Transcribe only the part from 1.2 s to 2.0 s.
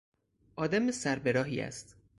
راهی است.